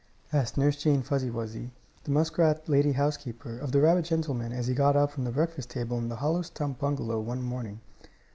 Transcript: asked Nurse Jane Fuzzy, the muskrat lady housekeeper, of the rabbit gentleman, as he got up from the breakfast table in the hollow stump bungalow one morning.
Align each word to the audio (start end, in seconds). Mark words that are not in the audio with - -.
asked 0.33 0.57
Nurse 0.57 0.77
Jane 0.81 1.03
Fuzzy, 1.03 1.29
the 1.29 2.09
muskrat 2.09 2.67
lady 2.67 2.93
housekeeper, 2.93 3.59
of 3.59 3.71
the 3.71 3.79
rabbit 3.81 4.05
gentleman, 4.05 4.51
as 4.51 4.65
he 4.65 4.73
got 4.73 4.95
up 4.95 5.11
from 5.11 5.25
the 5.25 5.31
breakfast 5.31 5.69
table 5.69 5.99
in 5.99 6.09
the 6.09 6.15
hollow 6.15 6.41
stump 6.41 6.79
bungalow 6.79 7.19
one 7.19 7.43
morning. 7.43 7.81